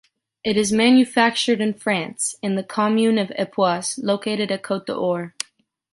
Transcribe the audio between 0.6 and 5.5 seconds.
manufactured in France, in the commune of Epoisses located at Côte-d’Or.